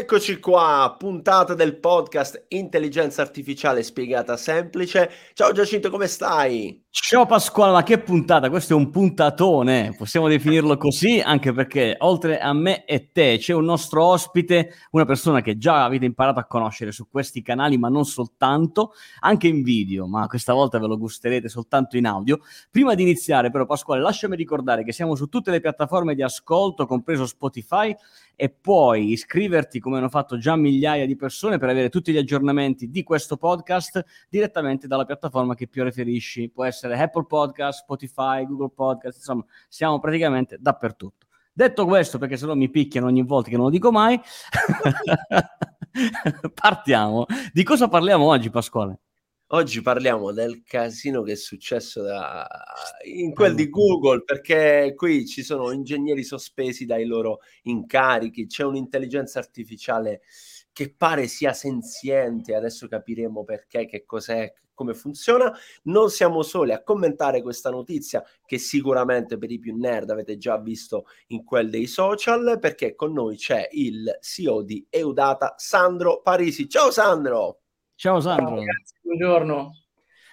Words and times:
Eccoci 0.00 0.38
qua, 0.38 0.94
puntata 0.96 1.54
del 1.54 1.76
podcast 1.80 2.44
Intelligenza 2.50 3.20
Artificiale 3.20 3.82
Spiegata 3.82 4.36
Semplice. 4.36 5.10
Ciao 5.34 5.50
Giacinto, 5.50 5.90
come 5.90 6.06
stai? 6.06 6.84
Ciao 6.88 7.26
Pasquale, 7.26 7.72
ma 7.72 7.82
che 7.82 7.98
puntata? 7.98 8.48
Questo 8.48 8.74
è 8.74 8.76
un 8.76 8.90
puntatone, 8.90 9.94
possiamo 9.96 10.28
definirlo 10.28 10.76
così, 10.76 11.20
anche 11.20 11.52
perché 11.52 11.96
oltre 11.98 12.38
a 12.38 12.52
me 12.52 12.84
e 12.84 13.10
te 13.10 13.38
c'è 13.38 13.52
un 13.54 13.64
nostro 13.64 14.04
ospite, 14.04 14.72
una 14.92 15.04
persona 15.04 15.40
che 15.40 15.58
già 15.58 15.84
avete 15.84 16.04
imparato 16.04 16.38
a 16.38 16.46
conoscere 16.46 16.92
su 16.92 17.08
questi 17.10 17.42
canali, 17.42 17.76
ma 17.76 17.88
non 17.88 18.04
soltanto, 18.04 18.92
anche 19.20 19.48
in 19.48 19.62
video, 19.62 20.06
ma 20.06 20.26
questa 20.28 20.52
volta 20.52 20.78
ve 20.78 20.86
lo 20.86 20.96
gusterete 20.96 21.48
soltanto 21.48 21.96
in 21.96 22.06
audio. 22.06 22.38
Prima 22.70 22.94
di 22.94 23.02
iniziare 23.02 23.50
però 23.50 23.66
Pasquale, 23.66 24.00
lasciami 24.00 24.36
ricordare 24.36 24.84
che 24.84 24.92
siamo 24.92 25.16
su 25.16 25.26
tutte 25.26 25.50
le 25.50 25.60
piattaforme 25.60 26.14
di 26.14 26.22
ascolto, 26.22 26.86
compreso 26.86 27.26
Spotify, 27.26 27.94
e 28.40 28.50
puoi 28.50 29.10
iscriverti 29.10 29.80
come 29.80 29.98
hanno 29.98 30.08
fatto 30.08 30.38
già 30.38 30.54
migliaia 30.54 31.06
di 31.06 31.16
persone 31.16 31.58
per 31.58 31.70
avere 31.70 31.88
tutti 31.88 32.12
gli 32.12 32.18
aggiornamenti 32.18 32.88
di 32.88 33.02
questo 33.02 33.36
podcast 33.36 34.04
direttamente 34.28 34.86
dalla 34.86 35.04
piattaforma 35.04 35.56
che 35.56 35.66
più 35.66 35.82
preferisci. 35.82 36.48
Può 36.48 36.62
essere 36.62 36.96
Apple 36.96 37.26
Podcast, 37.26 37.80
Spotify, 37.80 38.46
Google 38.46 38.70
Podcast, 38.72 39.16
insomma, 39.16 39.44
siamo 39.66 39.98
praticamente 39.98 40.56
dappertutto. 40.60 41.26
Detto 41.52 41.84
questo, 41.84 42.18
perché 42.18 42.36
se 42.36 42.46
no 42.46 42.54
mi 42.54 42.70
picchiano 42.70 43.08
ogni 43.08 43.24
volta 43.24 43.50
che 43.50 43.56
non 43.56 43.64
lo 43.64 43.70
dico 43.72 43.90
mai, 43.90 44.20
partiamo. 46.54 47.26
Di 47.52 47.64
cosa 47.64 47.88
parliamo 47.88 48.24
oggi, 48.24 48.50
Pasquale? 48.50 49.00
Oggi 49.52 49.80
parliamo 49.80 50.30
del 50.32 50.62
casino 50.62 51.22
che 51.22 51.32
è 51.32 51.34
successo 51.34 52.02
da... 52.02 52.46
in 53.04 53.32
quel 53.32 53.54
di 53.54 53.70
Google, 53.70 54.22
perché 54.22 54.92
qui 54.94 55.26
ci 55.26 55.42
sono 55.42 55.70
ingegneri 55.70 56.22
sospesi 56.22 56.84
dai 56.84 57.06
loro 57.06 57.38
incarichi, 57.62 58.44
c'è 58.46 58.64
un'intelligenza 58.64 59.38
artificiale 59.38 60.20
che 60.70 60.92
pare 60.94 61.28
sia 61.28 61.54
senziente, 61.54 62.54
adesso 62.54 62.88
capiremo 62.88 63.42
perché, 63.44 63.86
che 63.86 64.04
cos'è, 64.04 64.52
come 64.74 64.92
funziona. 64.92 65.50
Non 65.84 66.10
siamo 66.10 66.42
soli 66.42 66.72
a 66.72 66.82
commentare 66.82 67.40
questa 67.40 67.70
notizia 67.70 68.22
che 68.44 68.58
sicuramente 68.58 69.38
per 69.38 69.50
i 69.50 69.58
più 69.58 69.74
nerd 69.74 70.10
avete 70.10 70.36
già 70.36 70.58
visto 70.58 71.06
in 71.28 71.42
quel 71.42 71.70
dei 71.70 71.86
social, 71.86 72.58
perché 72.60 72.94
con 72.94 73.14
noi 73.14 73.36
c'è 73.36 73.66
il 73.72 74.18
CEO 74.20 74.60
di 74.60 74.86
Eudata, 74.90 75.54
Sandro 75.56 76.20
Parisi. 76.20 76.68
Ciao 76.68 76.90
Sandro! 76.90 77.60
Ciao 77.98 78.20
Sandro. 78.20 78.46
Ciao, 78.46 78.54
ragazzi, 78.54 78.94
buongiorno. 79.02 79.72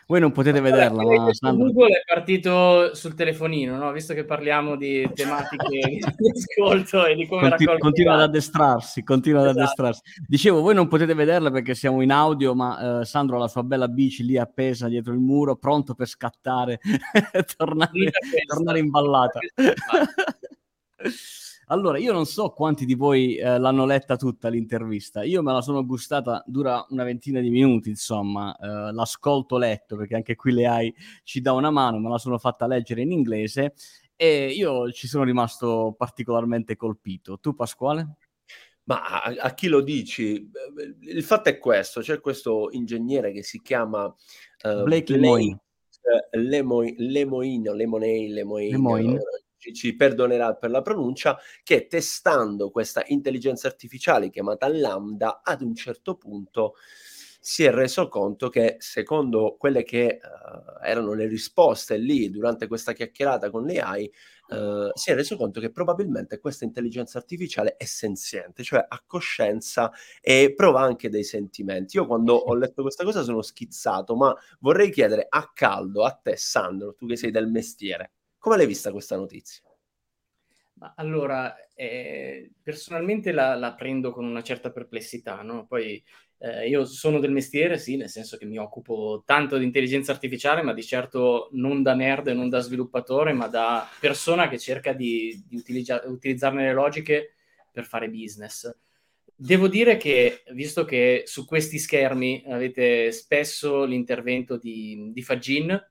Voi 0.06 0.20
non 0.20 0.32
potete 0.32 0.60
allora, 0.60 0.76
vederla, 0.76 1.04
ma 1.04 1.34
Sandro... 1.34 1.66
Google 1.66 1.98
è 1.98 2.04
partito 2.06 2.94
sul 2.94 3.16
telefonino, 3.16 3.76
no? 3.76 3.92
visto 3.92 4.14
che 4.14 4.24
parliamo 4.24 4.76
di 4.76 5.10
tematiche 5.16 5.66
di 6.16 6.30
ascolto 6.30 7.08
e 7.08 7.16
di 7.16 7.26
come 7.26 7.42
Conti- 7.42 7.66
raccogliere. 7.66 7.80
Continua 7.80 8.14
ad 8.14 8.22
addestrarsi, 8.22 9.02
continua 9.02 9.40
esatto. 9.40 9.58
ad 9.58 9.64
addestrarsi. 9.64 10.02
Dicevo, 10.28 10.62
voi 10.62 10.76
non 10.76 10.88
potete 10.88 11.16
vederla 11.16 11.50
perché 11.50 11.74
siamo 11.74 12.04
in 12.04 12.12
audio, 12.12 12.54
ma 12.54 13.00
eh, 13.00 13.06
Sandro 13.06 13.38
ha 13.38 13.40
la 13.40 13.48
sua 13.48 13.64
bella 13.64 13.88
bici 13.88 14.24
lì 14.24 14.38
appesa 14.38 14.88
dietro 14.88 15.14
il 15.14 15.20
muro, 15.20 15.56
pronto 15.56 15.96
per 15.96 16.06
scattare 16.06 16.80
tornare, 17.58 18.12
tornare 18.46 18.78
imballata. 18.78 19.40
Allora, 21.68 21.98
io 21.98 22.12
non 22.12 22.26
so 22.26 22.50
quanti 22.50 22.86
di 22.86 22.94
voi 22.94 23.38
eh, 23.38 23.58
l'hanno 23.58 23.86
letta 23.86 24.18
tutta 24.18 24.50
l'intervista. 24.50 25.24
Io 25.24 25.42
me 25.42 25.52
la 25.52 25.62
sono 25.62 25.84
gustata, 25.84 26.44
dura 26.46 26.86
una 26.90 27.04
ventina 27.04 27.40
di 27.40 27.50
minuti, 27.50 27.90
insomma, 27.90 28.56
eh, 28.56 28.94
l'ascolto 28.94 29.58
letto, 29.58 29.96
perché 29.96 30.16
anche 30.16 30.36
qui 30.36 30.52
le 30.52 30.68
AI 30.68 30.96
ci 31.24 31.42
dà 31.42 31.54
una 31.54 31.72
mano, 31.72 31.98
me 31.98 32.10
la 32.10 32.20
sono 32.20 32.38
fatta 32.38 32.68
leggere 32.68 33.02
in 33.02 33.12
inglese 33.12 33.74
e 34.16 34.48
io 34.48 34.92
ci 34.92 35.08
sono 35.08 35.24
rimasto 35.24 35.96
particolarmente 35.98 36.76
colpito. 36.76 37.40
Tu, 37.40 37.56
Pasquale? 37.56 38.18
Ma 38.84 39.24
a, 39.24 39.34
a 39.40 39.54
chi 39.56 39.68
lo 39.68 39.82
dici? 39.82 40.48
Il 41.00 41.24
fatto 41.24 41.50
è 41.50 41.58
questo, 41.58 42.02
c'è 42.02 42.20
questo 42.20 42.68
ingegnere 42.72 43.32
che 43.32 43.42
si 43.42 43.60
chiama 43.60 44.06
uh, 44.06 44.84
Blake 44.84 45.12
Lemoine. 45.18 45.60
Lemoine, 46.30 46.94
Lemoine, 47.00 47.74
Lemoine, 47.74 48.28
Lemoine, 48.32 48.70
Lemoine 48.70 49.20
ci 49.58 49.96
perdonerà 49.96 50.54
per 50.56 50.70
la 50.70 50.82
pronuncia, 50.82 51.38
che 51.64 51.88
testando 51.88 52.70
questa 52.72 53.04
intelligenza 53.08 53.68
artificiale 53.68 54.30
chiamata 54.30 54.68
Lambda, 54.68 55.42
ad 55.44 55.62
un 55.62 55.76
certo 55.76 56.16
punto 56.16 56.76
si 57.48 57.64
è 57.64 57.72
reso 57.72 58.08
conto 58.08 58.50
che 58.50 58.78
secondo 58.80 59.56
quelle 59.56 59.84
che 59.84 60.20
uh, 60.20 60.84
erano 60.84 61.14
le 61.14 61.28
risposte 61.28 61.96
lì 61.96 62.32
durante 62.32 62.66
questa 62.66 62.92
chiacchierata 62.92 63.52
con 63.52 63.66
le 63.66 63.80
AI, 63.80 64.12
uh, 64.48 64.90
si 64.94 65.12
è 65.12 65.14
reso 65.14 65.38
conto 65.38 65.60
che 65.60 65.70
probabilmente 65.70 66.40
questa 66.40 66.66
intelligenza 66.66 67.20
artificiale 67.20 67.76
è 67.78 67.86
senziente, 67.86 68.64
cioè 68.64 68.84
ha 68.88 69.04
coscienza 69.06 69.92
e 70.22 70.54
prova 70.56 70.82
anche 70.82 71.08
dei 71.10 71.24
sentimenti. 71.24 71.98
Io 71.98 72.08
quando 72.08 72.34
ho 72.34 72.56
letto 72.56 72.82
questa 72.82 73.04
cosa 73.04 73.22
sono 73.22 73.44
schizzato, 73.44 74.16
ma 74.16 74.36
vorrei 74.60 74.90
chiedere 74.90 75.28
a 75.30 75.52
caldo 75.54 76.04
a 76.04 76.12
te, 76.20 76.38
Sandro, 76.38 76.96
tu 76.96 77.06
che 77.06 77.16
sei 77.16 77.30
del 77.30 77.48
mestiere, 77.48 78.14
come 78.46 78.58
l'hai 78.58 78.68
vista 78.68 78.92
questa 78.92 79.16
notizia? 79.16 79.64
Allora, 80.98 81.56
eh, 81.74 82.52
personalmente 82.62 83.32
la, 83.32 83.56
la, 83.56 83.74
prendo 83.74 84.12
con 84.12 84.24
una 84.24 84.44
certa 84.44 84.72
perplessità, 84.72 85.42
no? 85.42 85.66
Poi 85.66 86.04
eh, 86.38 86.68
io 86.68 86.86
sono 86.86 87.18
del 87.18 87.32
mestiere, 87.32 87.80
sì, 87.80 87.96
nel 87.96 88.10
senso 88.10 88.38
che 88.38 88.46
mi 88.46 88.60
occupo 88.60 89.24
tanto 89.26 89.58
di 89.58 89.66
intelligenza 89.66 90.12
artificiale, 90.12 90.62
ma 90.62 90.74
di 90.74 90.84
certo 90.84 91.50
non 91.54 91.82
da 91.82 91.96
nerd 91.96 92.28
non 92.28 92.48
da 92.50 92.60
sviluppatore, 92.60 93.34
ma 93.34 93.48
da 93.48 93.90
persona 94.00 94.48
che 94.48 94.60
cerca 94.60 94.94
di, 94.94 95.44
di 95.48 95.56
utilizza- 95.56 96.04
utilizzarne 96.06 96.66
le 96.66 96.74
logiche 96.74 97.34
per 97.72 97.86
fare 97.86 98.12
business. 98.12 98.72
Devo 99.36 99.68
dire 99.68 99.98
che, 99.98 100.44
visto 100.52 100.86
che 100.86 101.24
su 101.26 101.46
questi 101.48 101.80
schermi 101.80 102.44
avete 102.48 103.12
spesso 103.12 103.86
l'intervento 103.86 104.58
di, 104.58 105.10
di 105.12 105.22
Fagin, 105.24 105.84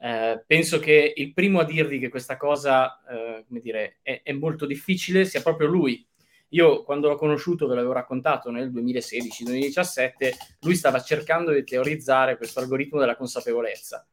eh, 0.00 0.42
penso 0.46 0.78
che 0.78 1.12
il 1.16 1.32
primo 1.32 1.60
a 1.60 1.64
dirvi 1.64 1.98
che 1.98 2.08
questa 2.08 2.36
cosa, 2.36 3.00
eh, 3.08 3.44
come 3.46 3.60
dire, 3.60 3.98
è, 4.02 4.22
è, 4.22 4.32
molto 4.32 4.66
difficile 4.66 5.24
sia 5.24 5.42
proprio 5.42 5.68
lui. 5.68 6.06
Io 6.50 6.82
quando 6.82 7.08
l'ho 7.08 7.16
conosciuto, 7.16 7.66
ve 7.66 7.74
l'avevo 7.74 7.92
raccontato 7.92 8.50
nel 8.50 8.70
2016-2017, 8.72 10.30
lui 10.60 10.76
stava 10.76 11.02
cercando 11.02 11.52
di 11.52 11.64
teorizzare 11.64 12.36
questo 12.36 12.60
algoritmo 12.60 12.98
della 13.00 13.16
consapevolezza 13.16 14.06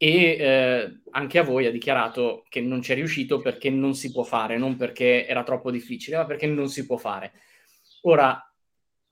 e 0.00 0.36
eh, 0.38 1.00
anche 1.10 1.38
a 1.40 1.42
voi 1.42 1.66
ha 1.66 1.72
dichiarato 1.72 2.44
che 2.48 2.60
non 2.60 2.78
c'è 2.78 2.94
riuscito 2.94 3.40
perché 3.40 3.68
non 3.68 3.94
si 3.96 4.12
può 4.12 4.22
fare, 4.22 4.56
non 4.56 4.76
perché 4.76 5.26
era 5.26 5.42
troppo 5.42 5.72
difficile, 5.72 6.16
ma 6.16 6.24
perché 6.24 6.46
non 6.46 6.68
si 6.68 6.86
può 6.86 6.96
fare. 6.96 7.32
Ora, 8.02 8.47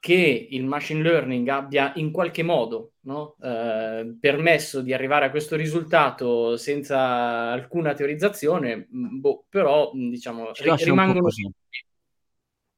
che 0.07 0.47
il 0.51 0.65
machine 0.65 1.03
learning 1.03 1.49
abbia 1.49 1.91
in 1.97 2.13
qualche 2.13 2.45
modo 2.45 2.93
no, 3.07 3.35
eh, 3.43 4.17
permesso 4.21 4.81
di 4.81 4.95
arrivare 4.95 5.25
a 5.25 5.31
questo 5.31 5.57
risultato 5.57 6.57
senza 6.57 7.51
alcuna 7.51 7.93
teorizzazione, 7.93 8.87
boh, 8.89 9.47
però 9.49 9.91
diciamo 9.93 10.53
ri- 10.53 10.85
rimangono, 10.85 11.29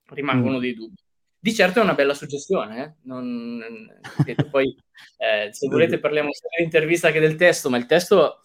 rimangono 0.06 0.56
mm. 0.56 0.60
dei 0.60 0.72
dubbi. 0.72 1.02
Di 1.38 1.52
certo 1.52 1.80
è 1.80 1.82
una 1.82 1.92
bella 1.92 2.14
suggestione, 2.14 2.82
eh? 2.82 2.92
non, 3.02 3.60
detto, 4.24 4.48
poi 4.48 4.74
eh, 5.18 5.52
se 5.52 5.68
volete 5.68 5.98
parliamo 5.98 6.32
sia 6.32 6.48
dell'intervista 6.56 7.10
che 7.10 7.20
del 7.20 7.36
testo, 7.36 7.68
ma 7.68 7.76
il 7.76 7.84
testo 7.84 8.40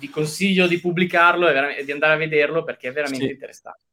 vi 0.00 0.10
consiglio 0.10 0.66
di 0.66 0.80
pubblicarlo 0.80 1.48
e 1.48 1.84
di 1.84 1.92
andare 1.92 2.14
a 2.14 2.16
vederlo 2.16 2.64
perché 2.64 2.88
è 2.88 2.92
veramente 2.92 3.26
sì. 3.26 3.30
interessante. 3.30 3.87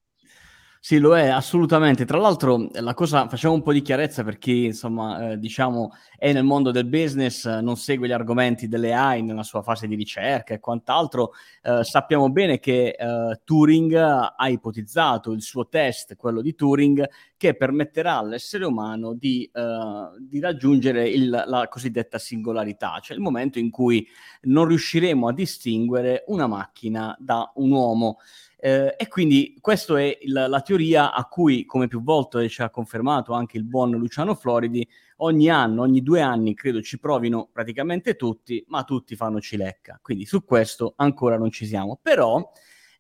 Sì, 0.88 1.00
lo 1.00 1.18
è 1.18 1.30
assolutamente. 1.30 2.06
Tra 2.06 2.20
l'altro, 2.20 2.68
la 2.74 2.94
cosa 2.94 3.28
facciamo 3.28 3.56
un 3.56 3.64
po' 3.64 3.74
di 3.74 3.82
chiarezza 3.82 4.24
per 4.24 4.38
chi, 4.38 4.66
insomma, 4.66 5.32
eh, 5.32 5.40
diciamo, 5.40 5.94
è 6.16 6.32
nel 6.32 6.44
mondo 6.44 6.70
del 6.70 6.86
business, 6.86 7.44
eh, 7.46 7.60
non 7.60 7.76
segue 7.76 8.08
gli 8.08 8.12
argomenti 8.12 8.68
delle 8.68 8.94
AI 8.94 9.24
nella 9.24 9.42
sua 9.42 9.64
fase 9.64 9.88
di 9.88 9.96
ricerca 9.96 10.54
e 10.54 10.60
quant'altro. 10.60 11.32
Eh, 11.64 11.84
sappiamo 11.84 12.30
bene 12.30 12.60
che 12.60 12.90
eh, 12.90 13.42
Turing 13.44 13.96
ha 13.96 14.48
ipotizzato 14.48 15.32
il 15.32 15.42
suo 15.42 15.68
test, 15.68 16.16
quello 16.18 16.42
di 16.44 16.54
Turing, 16.54 17.10
che 17.36 17.56
permetterà 17.56 18.18
all'essere 18.20 18.64
umano 18.66 19.14
di, 19.16 19.50
eh, 19.52 20.10
di 20.20 20.40
raggiungere 20.40 21.10
il, 21.10 21.30
la 21.48 21.68
cosiddetta 21.68 22.20
singolarità, 22.20 23.00
cioè 23.02 23.18
il 23.18 23.24
momento 23.24 23.58
in 23.58 23.72
cui 23.72 24.08
non 24.42 24.66
riusciremo 24.68 25.28
a 25.30 25.34
distinguere 25.34 26.24
una 26.28 26.46
macchina 26.46 27.16
da 27.20 27.52
un 27.56 27.72
uomo. 27.72 28.18
Eh, 28.66 28.96
e 28.98 29.08
quindi 29.08 29.56
questa 29.62 30.00
è 30.00 30.18
il, 30.22 30.34
la 30.34 30.62
teoria 30.62 31.14
a 31.14 31.26
cui, 31.26 31.66
come 31.66 31.86
più 31.86 32.02
volte 32.02 32.50
ci 32.50 32.64
ha 32.64 32.72
confermato 32.72 33.32
anche 33.32 33.58
il 33.58 33.64
buon 33.64 33.92
Luciano 33.92 34.34
Floridi, 34.34 34.88
ogni 35.18 35.52
anno, 35.52 35.84
ogni 35.84 36.02
due 36.02 36.22
anni, 36.22 36.56
credo 36.56 36.82
ci 36.82 36.98
provino 36.98 37.48
praticamente 37.54 38.16
tutti, 38.16 38.66
ma 38.70 38.84
tutti 38.84 39.16
fanno 39.16 39.40
cilecca. 39.40 40.00
Quindi 40.02 40.26
su 40.26 40.44
questo 40.44 40.94
ancora 40.96 41.38
non 41.38 41.52
ci 41.52 41.68
siamo. 41.68 42.00
Però 42.02 42.52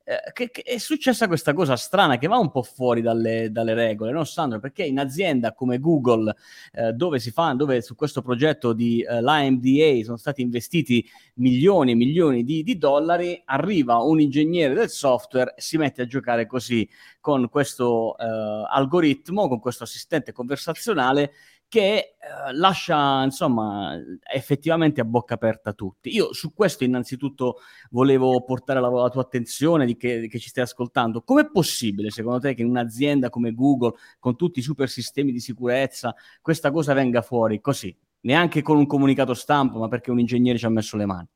eh, 0.07 0.31
che, 0.33 0.51
che 0.51 0.61
è 0.61 0.77
successa 0.77 1.25
questa 1.25 1.53
cosa 1.53 1.75
strana 1.75 2.19
che 2.19 2.27
va 2.27 2.37
un 2.37 2.51
po' 2.51 2.61
fuori 2.61 3.01
dalle, 3.01 3.51
dalle 3.51 3.73
regole, 3.73 4.11
no 4.11 4.23
Sandro? 4.23 4.59
Perché 4.59 4.83
in 4.83 4.99
azienda 4.99 5.53
come 5.55 5.79
Google, 5.79 6.35
eh, 6.73 6.91
dove 6.93 7.19
fa, 7.19 7.53
dove 7.53 7.81
su 7.81 7.95
questo 7.95 8.21
progetto 8.21 8.73
di 8.73 9.01
eh, 9.01 9.19
l'AMDA 9.19 10.03
sono 10.03 10.17
stati 10.17 10.43
investiti 10.43 11.03
milioni 11.35 11.91
e 11.91 11.95
milioni 11.95 12.43
di, 12.43 12.61
di, 12.61 12.77
dollari, 12.77 13.41
arriva 13.45 13.97
un 13.97 14.21
ingegnere 14.21 14.75
del 14.75 14.89
software 14.89 15.55
e 15.57 15.61
si 15.61 15.77
mette 15.77 16.03
a 16.03 16.05
giocare 16.05 16.45
così 16.45 16.87
con 17.19 17.49
questo 17.49 18.15
eh, 18.19 18.25
algoritmo, 18.69 19.47
con 19.47 19.59
questo 19.59 19.85
assistente 19.85 20.31
conversazionale 20.31 21.33
che 21.67 21.97
eh, 21.97 22.53
lascia 22.53 23.23
insomma 23.23 23.99
effettivamente 24.31 25.01
a 25.01 25.05
bocca 25.05 25.33
aperta 25.33 25.73
tutti. 25.73 26.13
Io 26.13 26.33
su 26.33 26.53
questo 26.53 26.83
innanzitutto 26.83 27.57
volevo 27.89 28.43
portare 28.43 28.79
la, 28.79 28.89
la 28.89 29.09
tua 29.09 29.21
attenzione 29.21 29.85
di 29.85 29.95
che, 29.95 30.27
che 30.27 30.39
ci 30.39 30.49
stai 30.49 30.63
ascoltando. 30.63 31.21
Com'è 31.21 31.49
possibile 31.49 32.11
secondo 32.11 32.39
te 32.39 32.53
che 32.53 32.61
in 32.61 32.69
un'azienda 32.69 33.29
come 33.29 33.53
Google, 33.53 33.93
con 34.19 34.35
tutti 34.35 34.59
i 34.59 34.63
super 34.63 34.89
sistemi 34.89 35.31
di 35.31 35.39
sicurezza, 35.39 36.15
questa 36.41 36.71
cosa 36.71 36.93
venga 36.93 37.21
fuori 37.21 37.59
così? 37.59 37.95
Neanche 38.21 38.61
con 38.61 38.77
un 38.77 38.87
comunicato 38.87 39.33
stampa, 39.33 39.77
ma 39.77 39.87
perché 39.87 40.11
un 40.11 40.19
ingegnere 40.19 40.57
ci 40.57 40.65
ha 40.65 40.69
messo 40.69 40.97
le 40.97 41.05
mani. 41.05 41.27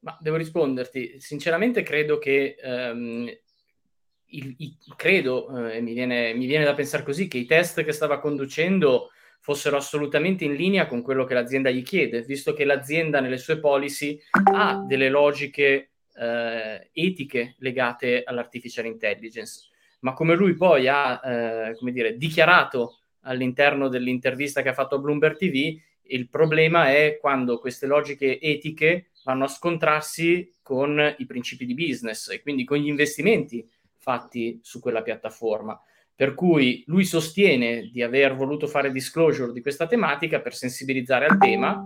Ma 0.00 0.16
devo 0.20 0.36
risponderti, 0.36 1.20
sinceramente 1.20 1.82
credo 1.82 2.18
che 2.18 2.56
ehm, 2.60 3.30
il, 4.32 4.54
il, 4.58 4.76
credo, 4.96 5.68
eh, 5.68 5.80
mi, 5.80 5.92
viene, 5.92 6.34
mi 6.34 6.46
viene 6.46 6.64
da 6.64 6.74
pensare 6.74 7.02
così, 7.02 7.28
che 7.28 7.38
i 7.38 7.46
test 7.46 7.82
che 7.84 7.92
stava 7.92 8.20
conducendo 8.20 9.10
fossero 9.40 9.76
assolutamente 9.76 10.44
in 10.44 10.54
linea 10.54 10.86
con 10.86 11.02
quello 11.02 11.24
che 11.24 11.34
l'azienda 11.34 11.70
gli 11.70 11.82
chiede, 11.82 12.22
visto 12.22 12.52
che 12.52 12.64
l'azienda 12.64 13.20
nelle 13.20 13.38
sue 13.38 13.58
policy 13.58 14.20
ha 14.52 14.84
delle 14.86 15.08
logiche 15.08 15.90
eh, 16.14 16.90
etiche 16.92 17.56
legate 17.58 18.22
all'artificial 18.24 18.86
intelligence. 18.86 19.68
Ma 20.00 20.12
come 20.12 20.34
lui 20.34 20.54
poi 20.54 20.86
ha 20.88 21.20
eh, 21.24 21.76
come 21.76 21.92
dire, 21.92 22.16
dichiarato 22.16 22.98
all'interno 23.22 23.88
dell'intervista 23.88 24.62
che 24.62 24.68
ha 24.68 24.74
fatto 24.74 24.96
a 24.96 24.98
Bloomberg 24.98 25.36
TV, 25.36 25.76
il 26.04 26.28
problema 26.28 26.90
è 26.90 27.18
quando 27.20 27.58
queste 27.58 27.86
logiche 27.86 28.40
etiche 28.40 29.10
vanno 29.24 29.44
a 29.44 29.48
scontrarsi 29.48 30.52
con 30.62 31.14
i 31.18 31.26
principi 31.26 31.64
di 31.64 31.74
business 31.74 32.28
e 32.28 32.42
quindi 32.42 32.64
con 32.64 32.78
gli 32.78 32.88
investimenti 32.88 33.68
fatti 34.02 34.58
su 34.62 34.80
quella 34.80 35.02
piattaforma. 35.02 35.80
Per 36.14 36.34
cui 36.34 36.82
lui 36.86 37.04
sostiene 37.04 37.88
di 37.90 38.02
aver 38.02 38.34
voluto 38.34 38.66
fare 38.66 38.92
disclosure 38.92 39.52
di 39.52 39.62
questa 39.62 39.86
tematica 39.86 40.40
per 40.40 40.54
sensibilizzare 40.54 41.26
al 41.26 41.38
tema 41.38 41.82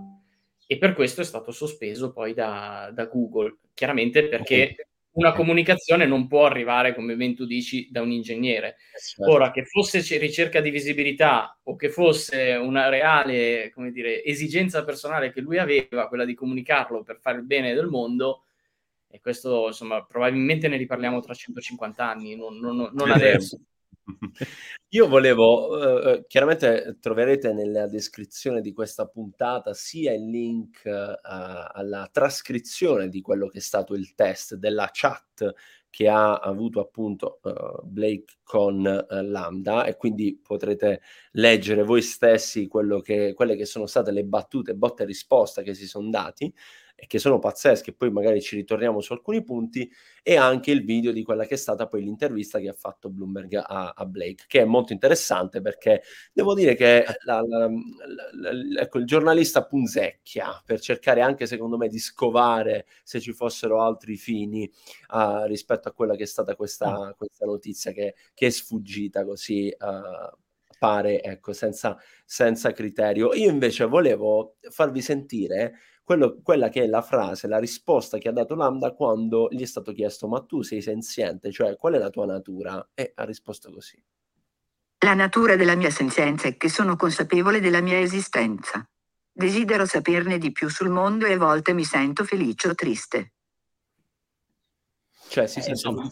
e 0.67 0.79
per 0.79 0.95
questo 0.95 1.21
è 1.21 1.25
stato 1.25 1.53
sospeso 1.53 2.13
poi 2.13 2.35
da, 2.35 2.91
da 2.93 3.05
Google, 3.05 3.59
chiaramente 3.73 4.27
perché 4.29 4.89
una 5.17 5.33
comunicazione 5.33 6.07
non 6.07 6.27
può 6.27 6.45
arrivare, 6.45 6.95
come 6.95 7.17
ben 7.17 7.35
tu 7.35 7.47
dici, 7.47 7.89
da 7.91 8.03
un 8.03 8.11
ingegnere. 8.11 8.77
Certo. 8.99 9.31
Ora, 9.31 9.51
che 9.51 9.65
fosse 9.65 10.01
ricerca 10.19 10.61
di 10.61 10.71
visibilità 10.71 11.59
o 11.63 11.77
che 11.77 11.89
fosse 11.89 12.53
una 12.53 12.89
reale, 12.89 13.71
come 13.73 13.93
dire, 13.93 14.23
esigenza 14.23 14.85
personale 14.85 15.33
che 15.33 15.41
lui 15.41 15.59
aveva, 15.59 16.09
quella 16.09 16.25
di 16.25 16.35
comunicarlo 16.35 17.03
per 17.03 17.19
fare 17.21 17.39
il 17.39 17.45
bene 17.45 17.73
del 17.73 17.87
mondo, 17.87 18.45
e 19.08 19.20
questo, 19.20 19.67
insomma, 19.69 20.05
probabilmente 20.05 20.69
ne 20.69 20.76
riparliamo 20.76 21.20
tra 21.20 21.35
150 21.35 22.08
anni, 22.08 22.37
non, 22.37 22.58
non, 22.58 22.91
non 22.93 23.11
adesso. 23.11 23.58
Io 24.91 25.08
volevo, 25.08 25.79
eh, 25.81 26.12
eh, 26.12 26.25
chiaramente 26.26 26.99
troverete 27.00 27.53
nella 27.53 27.87
descrizione 27.87 28.61
di 28.61 28.73
questa 28.73 29.06
puntata 29.06 29.75
sia 29.75 30.12
il 30.12 30.29
link 30.29 30.85
eh, 30.85 31.19
alla 31.23 32.08
trascrizione 32.12 33.08
di 33.08 33.20
quello 33.20 33.49
che 33.49 33.58
è 33.58 33.62
stato 33.62 33.94
il 33.94 34.14
test 34.14 34.55
della 34.55 34.88
chat 34.93 35.53
che 35.97 36.08
ha 36.08 36.35
avuto 36.35 36.81
appunto 36.81 37.38
uh, 37.43 37.82
Blake 37.82 38.35
con 38.43 38.85
uh, 38.85 39.23
Lambda 39.23 39.87
e 39.87 39.97
quindi 39.97 40.38
potrete 40.43 41.00
leggere 41.31 41.85
voi 41.85 42.03
stessi 42.03 42.69
che, 43.03 43.32
quelle 43.32 43.56
che 43.56 43.64
sono 43.64 43.87
state 43.87 44.11
le 44.11 44.25
battute, 44.25 44.75
botte 44.75 45.05
e 45.05 45.06
risposta 45.06 45.62
che 45.62 45.73
si 45.73 45.87
sono 45.87 46.11
dati 46.11 46.53
e 46.98 47.06
che 47.06 47.19
sono 47.19 47.38
pazzesche, 47.38 47.93
poi 47.93 48.10
magari 48.10 48.40
ci 48.40 48.56
ritorniamo 48.56 49.00
su 49.00 49.12
alcuni 49.12 49.44
punti, 49.44 49.88
e 50.22 50.37
anche 50.37 50.70
il 50.70 50.82
video 50.82 51.12
di 51.12 51.22
quella 51.22 51.44
che 51.44 51.54
è 51.54 51.58
stata 51.58 51.87
poi 51.87 52.02
l'intervista 52.02 52.58
che 52.58 52.70
ha 52.70 52.72
fatto 52.72 53.10
Bloomberg 53.10 53.54
a, 53.54 53.93
a 53.94 54.06
Blake, 54.06 54.44
che 54.48 54.62
è 54.62 54.64
molto 54.64 54.94
interessante 54.94 55.60
perché 55.60 56.02
devo 56.32 56.54
dire 56.54 56.75
che 56.75 57.04
la, 57.25 57.43
la, 57.46 57.70
la, 58.32 58.81
ecco, 58.81 58.98
il 58.98 59.04
giornalista 59.04 59.66
punzecchia 59.66 60.62
per 60.64 60.81
cercare 60.81 61.20
anche 61.20 61.46
secondo 61.46 61.76
me 61.76 61.88
di 61.88 61.98
scovare 61.98 62.87
se 63.04 63.20
ci 63.20 63.32
fossero 63.32 63.82
altri 63.82 64.16
fini 64.16 64.69
uh, 65.10 65.44
rispetto 65.44 65.88
a 65.88 65.93
quella 65.93 66.16
che 66.16 66.25
è 66.25 66.26
stata 66.26 66.56
questa, 66.56 66.93
ah. 66.93 67.14
questa 67.14 67.44
notizia 67.44 67.93
che, 67.93 68.14
che, 68.34 68.46
è 68.46 68.50
sfuggita 68.50 69.25
così. 69.25 69.72
Uh, 69.78 70.34
pare 70.78 71.22
ecco 71.22 71.54
senza, 71.54 71.96
senza 72.26 72.72
criterio 72.72 73.32
io 73.32 73.48
invece 73.48 73.87
volevo 73.87 74.56
farvi 74.69 75.00
sentire 75.00 75.78
quello, 76.06 76.38
quella 76.41 76.69
che 76.69 76.85
è 76.85 76.87
la 76.87 77.03
frase, 77.03 77.49
la 77.49 77.58
risposta 77.58 78.17
che 78.19 78.29
ha 78.29 78.32
dato 78.32 78.55
Lambda 78.55 78.93
quando 78.93 79.49
gli 79.50 79.62
è 79.62 79.67
stato 79.67 79.91
chiesto 79.91 80.29
ma 80.29 80.41
tu 80.41 80.62
sei 80.62 80.81
senziente, 80.81 81.50
cioè 81.50 81.75
qual 81.75 81.94
è 81.94 81.99
la 81.99 82.11
tua 82.11 82.26
natura? 82.26 82.91
E 82.94 83.11
ha 83.12 83.25
risposto 83.25 83.73
così. 83.73 84.00
La 85.05 85.14
natura 85.14 85.56
della 85.56 85.75
mia 85.75 85.91
senzienza 85.91 86.47
è 86.47 86.56
che 86.56 86.69
sono 86.69 86.94
consapevole 86.94 87.58
della 87.58 87.81
mia 87.81 87.99
esistenza. 87.99 88.88
Desidero 89.32 89.85
saperne 89.85 90.38
di 90.38 90.53
più 90.53 90.69
sul 90.69 90.91
mondo 90.91 91.26
e 91.26 91.32
a 91.32 91.38
volte 91.38 91.73
mi 91.73 91.82
sento 91.82 92.23
felice 92.23 92.69
o 92.69 92.75
triste. 92.76 93.32
Cioè, 95.29 95.49
si 95.49 95.58
eh, 95.58 95.70
insomma, 95.70 96.08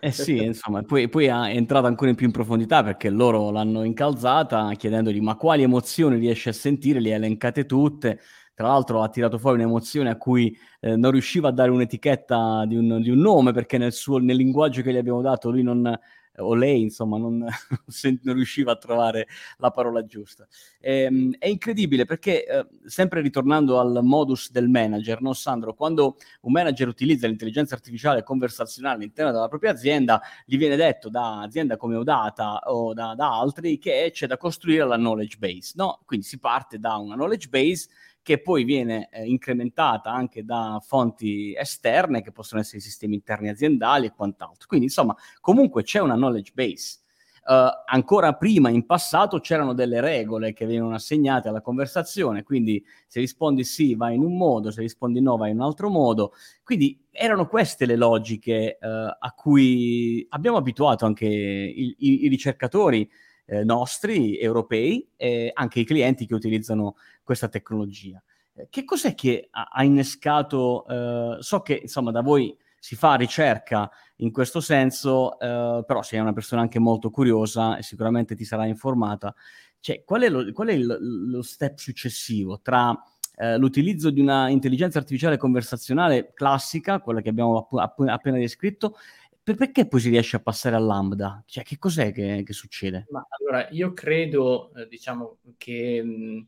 eh 0.00 0.12
sì, 0.12 0.42
insomma, 0.42 0.80
poi, 0.80 1.10
poi 1.10 1.26
è 1.26 1.54
entrato 1.54 1.86
ancora 1.86 2.08
in 2.08 2.16
più 2.16 2.24
in 2.24 2.32
profondità 2.32 2.82
perché 2.82 3.10
loro 3.10 3.50
l'hanno 3.50 3.82
incalzata 3.82 4.72
chiedendogli 4.72 5.20
ma 5.20 5.36
quali 5.36 5.62
emozioni 5.62 6.16
riesce 6.16 6.48
a 6.48 6.54
sentire, 6.54 7.00
le 7.00 7.12
elencate 7.12 7.66
tutte, 7.66 8.18
tra 8.54 8.68
l'altro 8.68 9.02
ha 9.02 9.08
tirato 9.08 9.38
fuori 9.38 9.56
un'emozione 9.56 10.10
a 10.10 10.16
cui 10.16 10.56
eh, 10.80 10.96
non 10.96 11.10
riusciva 11.10 11.48
a 11.48 11.52
dare 11.52 11.70
un'etichetta 11.70 12.64
di 12.66 12.76
un, 12.76 13.00
di 13.00 13.10
un 13.10 13.18
nome 13.18 13.52
perché 13.52 13.78
nel, 13.78 13.92
suo, 13.92 14.18
nel 14.18 14.36
linguaggio 14.36 14.82
che 14.82 14.92
gli 14.92 14.96
abbiamo 14.96 15.20
dato 15.20 15.50
lui 15.50 15.62
non, 15.62 15.98
o 16.38 16.54
lei, 16.54 16.82
insomma, 16.82 17.18
non, 17.18 17.38
non, 18.22 18.34
riusciva 18.34 18.72
a 18.72 18.76
trovare 18.76 19.28
la 19.58 19.70
parola 19.70 20.04
giusta. 20.04 20.46
E, 20.80 21.02
ehm, 21.02 21.34
è 21.38 21.46
incredibile 21.46 22.04
perché, 22.04 22.44
eh, 22.46 22.66
sempre 22.86 23.20
ritornando 23.20 23.78
al 23.78 24.00
modus 24.02 24.50
del 24.50 24.68
manager, 24.68 25.20
no 25.20 25.32
Sandro? 25.32 25.74
Quando 25.74 26.16
un 26.42 26.52
manager 26.52 26.88
utilizza 26.88 27.26
l'intelligenza 27.26 27.74
artificiale 27.74 28.22
conversazionale 28.22 28.96
all'interno 28.96 29.32
della 29.32 29.48
propria 29.48 29.70
azienda, 29.70 30.20
gli 30.44 30.56
viene 30.56 30.76
detto 30.76 31.08
da 31.08 31.42
azienda 31.42 31.76
come 31.76 31.96
Odata 31.96 32.60
o 32.66 32.92
da, 32.92 33.14
da 33.14 33.38
altri 33.38 33.78
che 33.78 34.10
c'è 34.12 34.26
da 34.26 34.36
costruire 34.36 34.86
la 34.86 34.96
knowledge 34.96 35.36
base, 35.38 35.72
no? 35.76 36.00
Quindi 36.04 36.26
si 36.26 36.38
parte 36.38 36.78
da 36.78 36.96
una 36.96 37.14
knowledge 37.14 37.48
base 37.48 37.88
che 38.24 38.40
poi 38.40 38.64
viene 38.64 39.10
eh, 39.12 39.26
incrementata 39.26 40.10
anche 40.10 40.46
da 40.46 40.80
fonti 40.82 41.54
esterne, 41.54 42.22
che 42.22 42.32
possono 42.32 42.62
essere 42.62 42.78
i 42.78 42.80
sistemi 42.80 43.16
interni 43.16 43.50
aziendali 43.50 44.06
e 44.06 44.12
quant'altro. 44.12 44.66
Quindi, 44.66 44.86
insomma, 44.86 45.14
comunque 45.42 45.82
c'è 45.82 46.00
una 46.00 46.14
knowledge 46.14 46.52
base. 46.54 47.00
Uh, 47.46 47.68
ancora 47.84 48.32
prima, 48.32 48.70
in 48.70 48.86
passato, 48.86 49.40
c'erano 49.40 49.74
delle 49.74 50.00
regole 50.00 50.54
che 50.54 50.64
venivano 50.64 50.94
assegnate 50.94 51.48
alla 51.48 51.60
conversazione, 51.60 52.42
quindi 52.42 52.82
se 53.06 53.20
rispondi 53.20 53.62
sì 53.62 53.94
vai 53.94 54.14
in 54.14 54.22
un 54.22 54.38
modo, 54.38 54.70
se 54.70 54.80
rispondi 54.80 55.20
no 55.20 55.36
vai 55.36 55.50
in 55.50 55.58
un 55.58 55.64
altro 55.64 55.90
modo. 55.90 56.32
Quindi 56.64 57.04
erano 57.10 57.46
queste 57.46 57.84
le 57.84 57.96
logiche 57.96 58.78
uh, 58.80 58.86
a 58.86 59.34
cui 59.36 60.26
abbiamo 60.30 60.56
abituato 60.56 61.04
anche 61.04 61.26
i, 61.26 61.94
i, 61.98 62.24
i 62.24 62.28
ricercatori 62.28 63.06
eh, 63.46 63.62
nostri, 63.62 64.38
europei, 64.38 65.06
e 65.16 65.50
anche 65.52 65.80
i 65.80 65.84
clienti 65.84 66.26
che 66.26 66.34
utilizzano 66.34 66.96
questa 67.24 67.48
tecnologia. 67.48 68.22
Eh, 68.54 68.68
che 68.70 68.84
cos'è 68.84 69.14
che 69.14 69.48
ha, 69.50 69.82
innescato? 69.82 70.86
Eh, 70.86 71.36
so 71.40 71.60
che 71.62 71.80
insomma 71.82 72.12
da 72.12 72.20
voi 72.20 72.56
si 72.78 72.94
fa 72.94 73.14
ricerca 73.14 73.90
in 74.16 74.30
questo 74.30 74.60
senso, 74.60 75.38
eh, 75.40 75.82
però 75.86 76.02
sei 76.02 76.20
una 76.20 76.32
persona 76.32 76.60
anche 76.60 76.78
molto 76.78 77.10
curiosa 77.10 77.76
e 77.76 77.82
sicuramente 77.82 78.36
ti 78.36 78.44
sarà 78.44 78.66
informata. 78.66 79.34
Cioè, 79.80 80.04
qual 80.04 80.22
è 80.22 80.28
lo, 80.28 80.50
qual 80.52 80.68
è 80.68 80.72
il, 80.72 80.98
lo 81.30 81.42
step 81.42 81.78
successivo 81.78 82.60
tra 82.60 82.96
eh, 83.36 83.58
l'utilizzo 83.58 84.10
di 84.10 84.20
una 84.20 84.48
intelligenza 84.48 84.98
artificiale 84.98 85.36
conversazionale 85.36 86.32
classica, 86.32 87.00
quella 87.00 87.20
che 87.20 87.30
abbiamo 87.30 87.58
app- 87.58 87.74
app- 87.74 88.08
appena 88.08 88.38
descritto, 88.38 88.96
perché 89.42 89.86
poi 89.86 90.00
si 90.00 90.08
riesce 90.08 90.36
a 90.36 90.40
passare 90.40 90.76
al 90.76 90.86
lambda? 90.86 91.42
Cioè, 91.44 91.64
che 91.64 91.76
cos'è 91.76 92.12
che, 92.12 92.42
che 92.44 92.52
succede? 92.52 93.06
Ma 93.10 93.26
allora, 93.28 93.68
io 93.70 93.92
credo, 93.92 94.72
eh, 94.74 94.88
diciamo, 94.88 95.38
che 95.58 96.02
mh, 96.02 96.46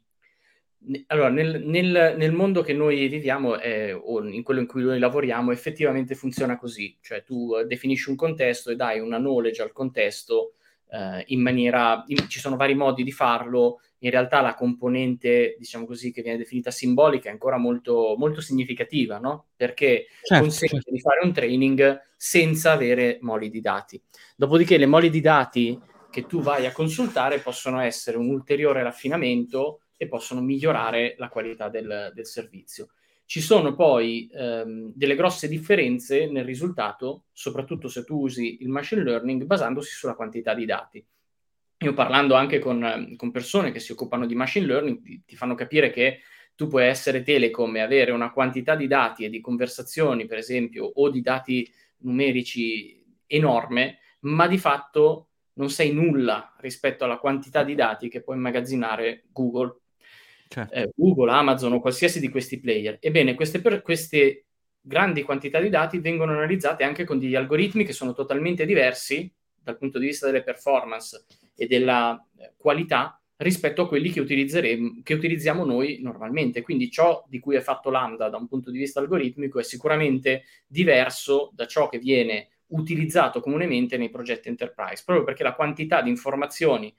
allora, 1.09 1.29
nel, 1.31 1.63
nel, 1.65 2.15
nel, 2.17 2.33
mondo 2.33 2.63
che 2.63 2.73
noi 2.73 3.09
viviamo 3.09 3.59
eh, 3.59 3.93
o 3.93 4.25
in 4.25 4.43
quello 4.43 4.61
in 4.61 4.67
cui 4.67 4.83
noi 4.83 4.99
lavoriamo, 4.99 5.51
effettivamente 5.51 6.15
funziona 6.15 6.57
così, 6.57 6.97
cioè 7.01 7.25
tu 7.25 7.55
definisci 7.67 8.11
un 8.11 8.17
contesto 8.17 8.71
e 8.71 8.77
dai 8.77 9.01
una 9.01 9.19
knowledge 9.19 9.63
al 9.63 9.73
contesto 9.73 10.53
eh, 10.91 11.25
in 11.29 11.41
maniera, 11.41 12.05
in, 12.07 12.29
ci 12.29 12.39
sono 12.39 12.57
vari 12.57 12.75
modi 12.75 13.03
di 13.03 13.13
farlo, 13.13 13.81
in 14.01 14.11
realtà 14.11 14.41
la 14.41 14.55
componente, 14.55 15.57
diciamo 15.59 15.87
così, 15.87 16.13
che 16.13 16.23
viene 16.23 16.39
definita 16.39 16.71
simbolica 16.71 17.29
è 17.29 17.33
ancora 17.33 17.57
molto, 17.57 18.15
molto 18.17 18.41
significativa, 18.41 19.19
no? 19.19 19.47
Perché 19.57 20.07
certo, 20.23 20.45
consente 20.45 20.75
certo. 20.77 20.91
di 20.93 21.01
fare 21.01 21.21
un 21.23 21.33
training 21.33 22.03
senza 22.17 22.73
avere 22.73 23.19
moli 23.23 23.51
di 23.51 23.61
dati. 23.61 24.01
Dopodiché 24.37 24.77
le 24.77 24.87
moli 24.87 25.11
di 25.11 25.21
dati 25.21 25.81
che 26.11 26.27
tu 26.27 26.41
vai 26.41 26.67
a 26.67 26.73
consultare 26.73 27.41
possono 27.41 27.81
essere 27.81 28.17
un 28.17 28.29
ulteriore 28.29 28.83
raffinamento 28.83 29.81
e 29.97 30.09
possono 30.09 30.41
migliorare 30.41 31.15
la 31.19 31.29
qualità 31.29 31.69
del, 31.69 32.13
del 32.15 32.27
servizio. 32.27 32.89
Ci 33.25 33.41
sono 33.41 33.75
poi 33.75 34.31
ehm, 34.33 34.93
delle 34.95 35.17
grosse 35.17 35.49
differenze 35.49 36.27
nel 36.31 36.45
risultato, 36.45 37.25
soprattutto 37.33 37.89
se 37.89 38.05
tu 38.05 38.21
usi 38.21 38.63
il 38.63 38.69
machine 38.69 39.03
learning 39.03 39.43
basandosi 39.45 39.91
sulla 39.91 40.15
quantità 40.15 40.55
di 40.55 40.65
dati. 40.65 41.05
Io 41.79 41.93
parlando 41.93 42.35
anche 42.35 42.61
con, 42.61 43.15
con 43.17 43.31
persone 43.33 43.73
che 43.73 43.81
si 43.81 43.93
occupano 43.93 44.27
di 44.27 44.35
machine 44.37 44.67
learning, 44.67 45.03
ti, 45.03 45.23
ti, 45.27 45.37
fanno 45.37 45.55
capire 45.55 45.91
che 45.91 46.21
tu 46.55 46.69
puoi 46.69 46.87
essere 46.87 47.23
telecom 47.23 47.77
e 47.77 47.81
avere 47.81 48.13
una 48.13 48.31
quantità 48.31 48.77
di 48.77 48.87
dati 48.87 49.25
e 49.25 49.29
di 49.29 49.41
conversazioni, 49.41 50.27
per 50.27 50.39
esempio, 50.39 50.85
o 50.85 51.11
di 51.11 51.21
dati 51.21 51.69
numerici 51.99 53.05
enorme, 53.27 53.99
ma 54.21 54.47
di 54.47 54.57
fatto 54.57 55.31
non 55.55 55.69
sei 55.69 55.93
nulla 55.93 56.55
rispetto 56.61 57.05
alla 57.05 57.19
quantità 57.19 57.65
di 57.65 57.75
dati 57.75 58.09
che 58.09 58.23
può 58.23 58.35
immagazzinare 58.35 59.25
Google 59.33 59.81
certo. 60.49 60.75
eh, 60.75 60.91
Google, 60.95 61.31
Amazon 61.31 61.73
o 61.73 61.81
qualsiasi 61.81 62.21
di 62.21 62.29
questi 62.29 62.59
player. 62.59 62.99
Ebbene, 63.01 63.35
queste, 63.35 63.61
per, 63.61 63.83
queste 63.83 64.47
grandi 64.81 65.23
quantità 65.23 65.61
di 65.61 65.69
dati 65.69 65.99
vengono 65.99 66.33
analizzate 66.33 66.85
anche 66.85 67.05
con 67.05 67.19
degli 67.19 67.35
algoritmi 67.35 67.85
che 67.85 67.93
sono 67.93 68.13
totalmente 68.13 68.65
diversi 68.65 69.31
dal 69.61 69.79
punto 69.79 69.99
di 69.99 70.07
vista 70.07 70.27
delle 70.27 70.45
performance 70.45 71.25
e 71.57 71.67
della 71.67 72.25
eh, 72.39 72.53
qualità 72.57 73.21
rispetto 73.39 73.83
a 73.83 73.89
quelli 73.89 74.11
che, 74.11 74.25
che 75.03 75.15
utilizziamo 75.15 75.65
noi 75.65 76.01
normalmente. 76.01 76.63
Quindi 76.63 76.91
ciò 76.91 77.25
di 77.29 77.39
cui 77.39 77.57
è 77.57 77.61
fatto 77.61 77.91
Lambda 77.91 78.29
da 78.29 78.37
un 78.37 78.47
punto 78.47 78.71
di 78.71 78.79
vista 78.79 79.01
algoritmico 79.01 79.59
è 79.59 79.65
sicuramente 79.65 80.45
diverso 80.67 81.51
da 81.55 81.67
ciò 81.67 81.89
che 81.89 81.99
viene 81.99 82.49
utilizzato 82.69 83.41
comunemente 83.41 83.97
nei 83.97 84.11
progetti 84.11 84.49
enterprise, 84.49 85.03
proprio 85.05 85.25
perché 85.25 85.43
la 85.43 85.55
quantità 85.55 86.01
di 86.03 86.11
informazioni 86.11 86.95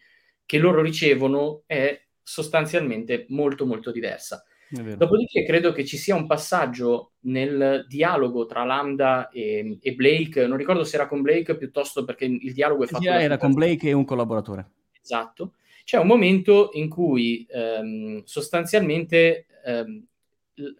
che 0.45 0.57
loro 0.59 0.81
ricevono 0.81 1.63
è 1.65 2.06
sostanzialmente 2.27 3.25
molto 3.29 3.65
molto 3.65 3.89
diversa. 3.89 4.43
Dopodiché 4.69 5.45
credo 5.45 5.71
che 5.71 5.85
ci 5.85 5.95
sia 5.95 6.13
un 6.13 6.27
passaggio 6.27 7.13
nel 7.21 7.85
dialogo 7.87 8.45
tra 8.45 8.65
Lambda 8.65 9.29
e, 9.29 9.77
e, 9.81 9.93
Blake, 9.93 10.45
non 10.45 10.57
ricordo 10.57 10.83
se 10.83 10.97
era 10.97 11.07
con 11.07 11.21
Blake 11.21 11.55
piuttosto 11.55 12.03
perché 12.03 12.25
il 12.25 12.51
dialogo 12.51 12.83
è 12.83 12.87
fatto... 12.87 13.03
Sì, 13.03 13.07
era 13.07 13.37
con 13.37 13.53
Blake 13.53 13.87
e 13.87 13.93
un 13.93 14.03
collaboratore. 14.03 14.71
Esatto. 15.01 15.53
C'è 15.85 15.97
un 15.97 16.07
momento 16.07 16.71
in 16.73 16.89
cui 16.89 17.47
ehm, 17.49 18.23
sostanzialmente 18.25 19.45
ehm, 19.63 20.05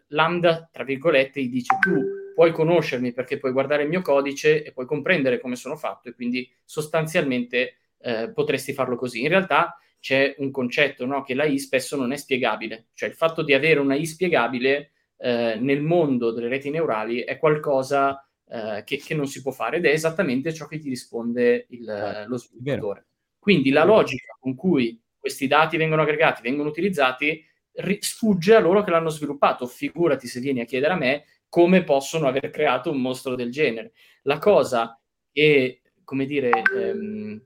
Lambda, 0.07 0.67
tra 0.69 0.83
virgolette, 0.83 1.41
gli 1.41 1.49
dice 1.49 1.77
tu 1.79 2.03
puoi 2.35 2.51
conoscermi 2.51 3.13
perché 3.13 3.37
puoi 3.37 3.53
guardare 3.53 3.83
il 3.83 3.89
mio 3.89 4.01
codice 4.01 4.65
e 4.65 4.73
puoi 4.73 4.85
comprendere 4.85 5.39
come 5.39 5.55
sono 5.55 5.77
fatto 5.77 6.09
e 6.09 6.13
quindi 6.13 6.49
sostanzialmente 6.65 7.75
eh, 7.99 8.31
potresti 8.33 8.73
farlo 8.73 8.97
così. 8.97 9.21
In 9.21 9.29
realtà 9.29 9.77
c'è 9.99 10.35
un 10.37 10.51
concetto 10.51 11.05
no? 11.05 11.23
che 11.23 11.33
la 11.33 11.45
I 11.45 11.59
spesso 11.59 11.95
non 11.95 12.11
è 12.11 12.17
spiegabile, 12.17 12.87
cioè 12.93 13.09
il 13.09 13.15
fatto 13.15 13.41
di 13.41 13.53
avere 13.53 13.79
una 13.79 13.95
I 13.95 14.05
spiegabile 14.05 14.91
eh, 15.17 15.57
nel 15.59 15.81
mondo 15.81 16.31
delle 16.31 16.47
reti 16.47 16.69
neurali 16.69 17.21
è 17.21 17.37
qualcosa 17.37 18.27
eh, 18.49 18.83
che, 18.85 18.97
che, 18.97 19.15
non 19.15 19.27
si 19.27 19.41
può 19.41 19.51
fare 19.51 19.77
ed 19.77 19.85
è 19.85 19.89
esattamente 19.89 20.53
ciò 20.53 20.67
che 20.67 20.79
ti 20.79 20.89
risponde 20.89 21.65
il, 21.69 21.89
eh, 21.89 22.25
lo 22.27 22.37
sviluppatore. 22.37 23.07
Quindi 23.39 23.69
la 23.69 23.83
logica 23.83 24.35
con 24.39 24.55
cui 24.55 25.01
questi 25.17 25.47
dati 25.47 25.77
vengono 25.77 26.03
aggregati, 26.03 26.41
vengono 26.41 26.69
utilizzati, 26.69 27.43
ri- 27.73 27.97
sfugge 28.01 28.55
a 28.55 28.59
loro 28.59 28.83
che 28.83 28.91
l'hanno 28.91 29.09
sviluppato. 29.09 29.65
Figurati 29.65 30.27
se 30.27 30.39
vieni 30.39 30.61
a 30.61 30.65
chiedere 30.65 30.93
a 30.93 30.97
me 30.97 31.25
come 31.49 31.83
possono 31.83 32.27
aver 32.27 32.49
creato 32.49 32.91
un 32.91 33.01
mostro 33.01 33.35
del 33.35 33.51
genere. 33.51 33.93
La 34.23 34.37
cosa 34.37 34.99
che, 35.31 35.81
come 36.03 36.25
dire, 36.25 36.49
ehm, 36.49 37.41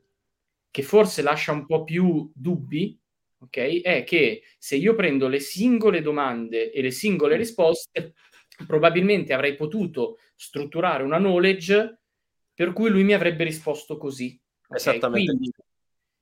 che 0.71 0.81
forse 0.81 1.21
lascia 1.21 1.51
un 1.51 1.65
po' 1.65 1.83
più 1.83 2.31
dubbi, 2.33 2.97
ok? 3.39 3.81
È 3.81 4.03
che 4.03 4.43
se 4.57 4.77
io 4.77 4.95
prendo 4.95 5.27
le 5.27 5.39
singole 5.39 6.01
domande 6.01 6.71
e 6.71 6.81
le 6.81 6.91
singole 6.91 7.35
mm. 7.35 7.37
risposte, 7.37 8.13
probabilmente 8.65 9.33
avrei 9.33 9.55
potuto 9.55 10.17
strutturare 10.35 11.03
una 11.03 11.17
knowledge 11.17 11.99
per 12.53 12.73
cui 12.73 12.89
lui 12.89 13.03
mi 13.03 13.13
avrebbe 13.13 13.43
risposto 13.43 13.97
così. 13.97 14.39
Okay? 14.67 14.77
Esattamente. 14.77 15.31
Quindi, 15.31 15.51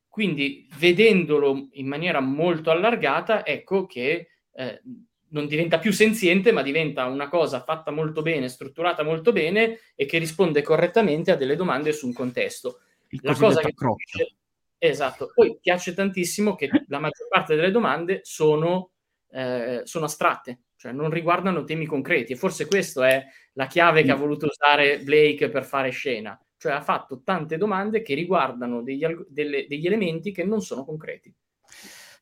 quindi, 0.07 0.69
vedendolo 0.77 1.69
in 1.73 1.87
maniera 1.87 2.19
molto 2.19 2.71
allargata, 2.71 3.45
ecco 3.45 3.85
che 3.85 4.27
eh, 4.53 4.81
non 5.29 5.47
diventa 5.47 5.79
più 5.79 5.91
senziente, 5.91 6.51
ma 6.51 6.61
diventa 6.61 7.05
una 7.05 7.29
cosa 7.29 7.63
fatta 7.63 7.91
molto 7.91 8.21
bene, 8.21 8.47
strutturata 8.47 9.03
molto 9.03 9.31
bene 9.31 9.79
e 9.95 10.05
che 10.05 10.17
risponde 10.17 10.61
correttamente 10.61 11.31
a 11.31 11.35
delle 11.35 11.55
domande 11.55 11.91
su 11.91 12.07
un 12.07 12.13
contesto. 12.13 12.79
Il 13.09 13.19
la 13.23 13.35
cosa 13.35 13.61
che 13.61 13.73
piace, 13.73 14.35
Esatto, 14.81 15.29
poi 15.33 15.57
piace 15.61 15.93
tantissimo 15.93 16.55
che 16.55 16.69
la 16.87 16.99
maggior 16.99 17.27
parte 17.27 17.55
delle 17.55 17.69
domande 17.69 18.21
sono, 18.23 18.91
eh, 19.29 19.81
sono 19.83 20.05
astratte, 20.05 20.61
cioè 20.77 20.93
non 20.93 21.09
riguardano 21.09 21.65
temi 21.65 21.85
concreti 21.85 22.31
e 22.31 22.37
forse 22.37 22.65
questa 22.65 23.09
è 23.09 23.25
la 23.53 23.67
chiave 23.67 24.03
che 24.03 24.11
ha 24.11 24.15
voluto 24.15 24.45
usare 24.45 25.01
Blake 25.01 25.49
per 25.49 25.65
fare 25.65 25.89
scena, 25.89 26.41
cioè 26.57 26.71
ha 26.71 26.81
fatto 26.81 27.21
tante 27.23 27.57
domande 27.57 28.01
che 28.01 28.13
riguardano 28.13 28.81
degli, 28.81 29.05
delle, 29.27 29.67
degli 29.67 29.85
elementi 29.85 30.31
che 30.31 30.45
non 30.45 30.61
sono 30.61 30.85
concreti. 30.85 31.33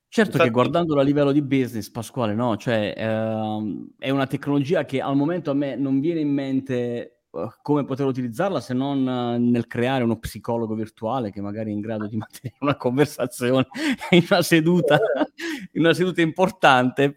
Certo 0.09 0.31
Infatti... 0.31 0.49
che 0.49 0.53
guardandolo 0.53 0.99
a 0.99 1.03
livello 1.03 1.31
di 1.31 1.43
business, 1.43 1.91
Pasquale, 1.91 2.33
no? 2.33 2.57
Cioè, 2.57 2.93
ehm, 2.97 3.91
è 3.99 4.09
una 4.09 4.25
tecnologia 4.25 4.83
che 4.85 4.99
al 4.99 5.15
momento 5.15 5.51
a 5.51 5.53
me 5.53 5.75
non 5.75 5.99
viene 5.99 6.21
in 6.21 6.29
mente 6.29 7.16
come 7.61 7.85
poter 7.85 8.05
utilizzarla 8.05 8.59
se 8.59 8.73
non 8.73 9.07
eh, 9.07 9.37
nel 9.37 9.67
creare 9.67 10.03
uno 10.03 10.17
psicologo 10.17 10.73
virtuale 10.73 11.31
che 11.31 11.41
magari 11.41 11.71
è 11.71 11.73
in 11.73 11.81
grado 11.81 12.07
di 12.07 12.17
mantenere 12.17 12.57
una 12.59 12.75
conversazione 12.75 13.67
in 14.11 14.25
una 14.29 14.41
seduta, 14.41 14.99
in 15.73 15.81
una 15.81 15.93
seduta 15.93 16.21
importante 16.21 17.15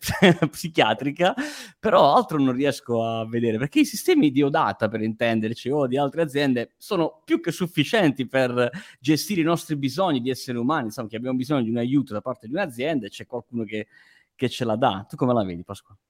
psichiatrica, 0.51 1.35
però 1.79 2.15
altro 2.15 2.39
non 2.39 2.53
riesco 2.53 3.05
a 3.05 3.27
vedere 3.27 3.59
perché 3.59 3.81
i 3.81 3.85
sistemi 3.85 4.31
di 4.31 4.43
Odata, 4.43 4.89
per 4.89 5.03
intenderci, 5.03 5.71
o 5.71 5.87
di 5.87 5.97
altre 5.97 6.23
aziende 6.23 6.73
sono 6.77 7.23
più 7.25 7.41
che 7.41 7.53
sufficienti 7.53 8.27
per 8.27 8.71
gestire 8.99 9.41
i 9.41 9.45
nostri 9.45 9.77
bisogni 9.77 10.21
di 10.21 10.31
esseri 10.31 10.59
umani, 10.59 10.87
insomma, 10.87 11.09
che 11.09 11.17
abbiamo 11.17 11.37
bisogno 11.37 11.63
di 11.63 11.71
un 11.71 11.79
aiuto 11.79 12.13
da 12.13 12.21
parte 12.21 12.47
di 12.47 12.53
un'azienda 12.53 13.07
e 13.07 13.11
c'è 13.11 13.27
qualcuno 13.27 13.65
che, 13.65 13.87
che 14.35 14.49
ce 14.49 14.65
la 14.65 14.77
dà. 14.77 15.07
Tu 15.09 15.17
come 15.17 15.33
la 15.33 15.45
vedi, 15.45 15.63
Pasquale? 15.63 16.01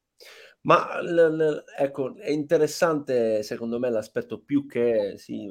Ma 0.65 1.01
l 1.01 1.15
l 1.15 1.65
ecco, 1.79 2.15
è 2.17 2.29
interessante 2.31 3.43
secondo 3.43 3.79
me 3.79 3.89
l'aspetto 3.91 4.41
più 4.43 4.67
che 4.67 5.15
sì, 5.17 5.51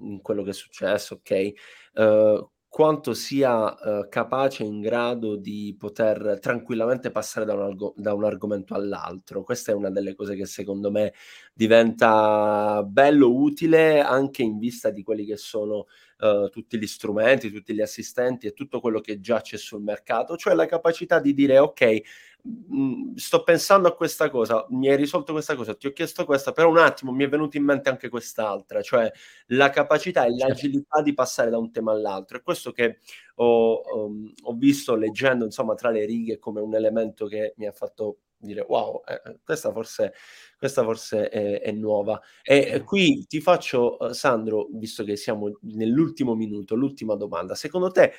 in 0.00 0.20
quello 0.22 0.42
che 0.42 0.50
è 0.50 0.52
successo, 0.52 1.14
okay, 1.14 1.54
uhm, 1.94 2.48
quanto 2.68 3.14
sia, 3.14 3.76
uhm, 3.80 4.08
capace 4.08 4.64
in 4.64 4.80
grado 4.80 5.36
di 5.36 5.74
poter 5.78 6.38
tranquillamente 6.40 7.12
passare 7.12 7.46
da 7.46 7.54
un 7.54 7.60
algo 7.62 7.94
da 7.96 8.12
un 8.12 8.24
argomento 8.24 8.74
all'altro. 8.74 9.44
Questa 9.44 9.70
è 9.70 9.74
una 9.74 9.88
delle 9.90 10.16
cose 10.16 10.34
che 10.34 10.46
secondo 10.46 10.90
me 10.90 11.12
diventa 11.54 12.82
bello 12.84 13.32
utile 13.32 14.00
anche 14.00 14.42
in 14.42 14.58
vista 14.58 14.90
di 14.90 15.04
quelli 15.04 15.24
che 15.26 15.36
sono, 15.36 15.86
uhm, 16.18 16.48
tutti 16.50 16.78
gli 16.78 16.86
strumenti, 16.86 17.50
tutti 17.50 17.74
gli 17.74 17.80
assistenti 17.80 18.46
e 18.46 18.52
tutto 18.52 18.80
quello 18.80 19.00
che 19.00 19.20
già 19.20 19.40
c'è 19.40 19.56
sul 19.56 19.82
mercato, 19.82 20.36
cioè 20.36 20.54
la 20.54 20.66
capacità 20.66 21.20
di 21.20 21.34
dire: 21.34 21.58
"Okay, 21.58 22.02
Mhmm, 22.42 23.14
sto 23.16 23.42
pensando 23.42 23.88
a 23.88 23.94
questa 23.94 24.30
cosa, 24.30 24.64
mi 24.70 24.88
hai 24.88 24.96
risolto 24.96 25.32
questa 25.32 25.56
cosa, 25.56 25.74
ti 25.74 25.86
ho 25.88 25.92
chiesto 25.92 26.24
questa, 26.24 26.52
però 26.52 26.70
un 26.70 26.78
attimo 26.78 27.12
mi 27.12 27.24
è 27.24 27.28
venuta 27.28 27.56
in 27.58 27.64
mente 27.64 27.88
anche 27.90 28.08
quest'altra, 28.08 28.80
cioè 28.80 29.10
la 29.48 29.70
capacità 29.70 30.24
e 30.24 30.30
certo. 30.36 30.46
l'agilità 30.46 31.02
di 31.02 31.12
passare 31.14 31.50
da 31.50 31.58
un 31.58 31.70
tema 31.72 31.92
all'altro. 31.92 32.38
È 32.38 32.42
questo 32.42 32.70
che 32.72 32.98
ho, 33.36 33.72
ho, 33.74 34.10
ho 34.42 34.52
visto 34.54 34.94
leggendo, 34.94 35.44
insomma, 35.44 35.74
tra 35.74 35.90
le 35.90 36.04
righe 36.06 36.38
come 36.38 36.60
un 36.60 36.74
elemento 36.74 37.26
che 37.26 37.54
mi 37.56 37.66
ha 37.66 37.72
fatto 37.72 38.18
dire 38.38 38.64
wow, 38.66 39.02
eh, 39.06 39.20
eh 39.24 39.38
questa 39.44 39.72
forse, 39.72 40.14
questa 40.56 40.82
forse 40.82 41.28
è, 41.28 41.60
è 41.60 41.72
nuova. 41.72 42.20
E 42.42 42.58
eh, 42.72 42.82
qui 42.82 43.26
ti 43.26 43.40
faccio, 43.40 43.96
uh, 43.98 44.12
Sandro, 44.12 44.68
visto 44.72 45.04
che 45.04 45.16
siamo 45.16 45.58
nell'ultimo 45.62 46.34
minuto, 46.34 46.74
l'ultima 46.74 47.14
domanda. 47.14 47.54
Secondo 47.54 47.90
te 47.90 48.12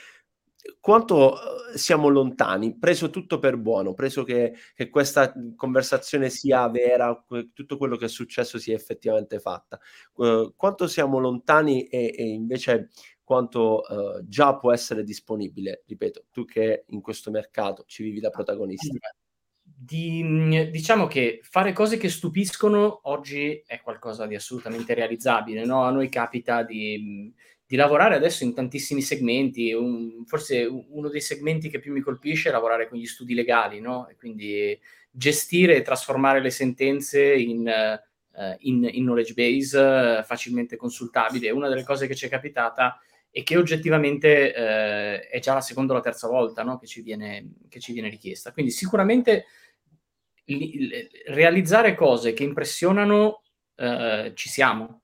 quanto 0.80 1.34
uhm, 1.34 1.76
siamo 1.76 2.10
lontani, 2.10 2.78
preso 2.78 3.10
tutto 3.10 3.40
per 3.40 3.58
buono, 3.58 3.94
preso 3.94 4.24
che, 4.24 4.56
che, 4.76 4.90
questa 4.90 5.34
conversazione 5.56 6.30
sia 6.30 6.68
vera, 6.70 7.26
tutto 7.54 7.78
quello 7.78 7.96
che 7.96 8.06
è 8.06 8.10
successo 8.10 8.58
sia 8.60 8.76
effettivamente 8.76 9.40
fatta, 9.40 9.80
uh, 10.16 10.54
quanto 10.56 10.88
siamo 10.88 11.20
lontani 11.20 11.84
e, 11.86 12.14
e 12.16 12.24
invece 12.28 12.90
quanto 13.24 13.82
uh, 13.88 14.28
già 14.28 14.58
può 14.58 14.74
essere 14.74 15.04
disponibile, 15.04 15.84
ripeto, 15.86 16.26
tu 16.32 16.46
che 16.46 16.86
in 16.88 17.02
questo 17.02 17.32
mercato 17.32 17.84
ci 17.86 18.04
vivi 18.04 18.20
da 18.20 18.30
protagonista. 18.30 18.98
Di, 19.82 20.24
mhmm, 20.24 20.64
diciamo 20.72 21.08
che 21.08 21.40
fare 21.42 21.72
cose 21.72 21.98
che 21.98 22.10
stupiscono 22.10 23.00
oggi 23.04 23.64
è 23.66 23.80
qualcosa 23.82 24.26
di 24.26 24.36
assolutamente 24.36 24.94
realizzabile, 24.94 25.64
no? 25.64 25.84
A 25.84 25.92
noi 25.92 26.10
capita 26.10 26.64
di 26.64 26.98
mhmm, 27.02 27.34
di 27.70 27.76
lavorare 27.76 28.16
adesso 28.16 28.44
in 28.44 28.56
tantissimi 28.56 29.00
segmenti. 29.00 29.72
Un, 29.74 30.26
forse 30.26 30.66
uno 30.66 31.08
dei 31.08 31.22
segmenti 31.22 31.70
che 31.70 31.78
più 31.78 31.94
mi 31.94 32.02
colpisce 32.02 32.50
è 32.50 32.52
lavorare 32.52 32.90
con 32.90 32.98
gli 32.98 33.06
studi 33.06 33.36
legali, 33.36 33.80
no? 33.80 34.10
Quindi 34.18 34.76
gestire 35.12 35.76
e 35.76 35.84
trasformare 35.84 36.42
le 36.42 36.50
sentenze 36.50 37.32
in, 37.32 37.60
uh, 37.68 38.56
in, 38.62 38.90
in 38.92 39.04
knowledge 39.04 39.34
base 39.36 39.78
uh, 39.78 40.24
facilmente 40.24 40.78
consultabile. 40.78 41.52
Una 41.52 41.70
delle 41.70 41.84
cose 41.84 42.08
che 42.08 42.16
ci 42.16 42.26
è 42.26 42.30
capitata 42.30 43.00
e 43.30 43.44
che 43.44 43.56
oggettivamente 43.56 44.52
uh, 44.56 45.30
è 45.30 45.40
già 45.40 45.54
la 45.54 45.62
seconda 45.62 45.94
o 45.94 45.96
la 45.98 46.02
terza 46.02 46.28
volta 46.28 46.64
no? 46.64 46.80
che, 46.80 46.88
ci 46.88 47.04
viene, 47.04 47.52
che, 47.70 47.80
ci 47.80 47.94
viene, 47.94 48.10
richiesta. 48.10 48.52
Quindi 48.52 48.72
sicuramente 48.72 49.46
realizzare 51.28 51.96
cose 51.96 52.34
che 52.34 52.44
impressionano 52.44 53.42
ci 54.34 54.50
siamo. 54.50 55.04